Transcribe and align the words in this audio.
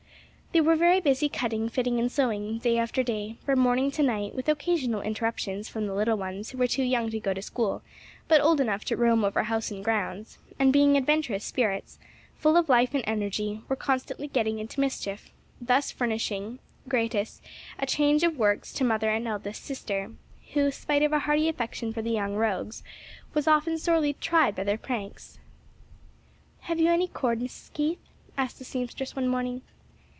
They 0.53 0.59
were 0.59 0.75
very 0.75 0.99
busy 0.99 1.29
cutting, 1.29 1.69
fitting 1.69 1.97
and 1.97 2.11
sewing, 2.11 2.57
day 2.57 2.77
after 2.77 3.03
day, 3.03 3.37
from 3.45 3.59
morning 3.59 3.89
to 3.91 4.03
night 4.03 4.35
with 4.35 4.49
occasional 4.49 4.99
interruptions 4.99 5.69
from 5.69 5.87
the 5.87 5.93
little 5.93 6.17
ones 6.17 6.49
who 6.49 6.57
were 6.57 6.67
too 6.67 6.83
young 6.83 7.09
to 7.11 7.21
go 7.21 7.33
to 7.33 7.41
school 7.41 7.83
but 8.27 8.41
old 8.41 8.59
enough 8.59 8.83
to 8.85 8.97
roam 8.97 9.23
over 9.23 9.43
house 9.43 9.71
and 9.71 9.81
grounds; 9.85 10.39
and 10.59 10.73
being 10.73 10.97
adventurous 10.97 11.45
spirits, 11.45 11.99
full 12.35 12.57
of 12.57 12.67
life 12.67 12.93
and 12.93 13.05
energy, 13.07 13.61
were 13.69 13.77
constantly 13.77 14.27
getting 14.27 14.59
into 14.59 14.81
mischief, 14.81 15.31
thus 15.61 15.89
furnishing, 15.89 16.59
gratis, 16.85 17.41
a 17.79 17.85
change 17.85 18.21
of 18.21 18.35
works 18.37 18.73
to 18.73 18.83
mother 18.83 19.09
and 19.09 19.29
eldest 19.29 19.63
sister, 19.63 20.11
who, 20.51 20.69
spite 20.69 21.01
of 21.01 21.13
a 21.13 21.19
hearty 21.19 21.47
affection 21.47 21.93
for 21.93 22.01
the 22.01 22.11
young 22.11 22.35
rogues, 22.35 22.83
was 23.33 23.47
often 23.47 23.77
sorely 23.77 24.15
tried 24.15 24.53
by 24.53 24.65
their 24.65 24.77
pranks. 24.77 25.39
"Have 26.63 26.77
you 26.77 26.89
any 26.91 27.07
cord, 27.07 27.39
Mrs. 27.39 27.71
Keith?" 27.71 28.01
asked 28.37 28.59
the 28.59 28.65
seamstress, 28.65 29.15
one 29.15 29.29
morning. 29.29 29.61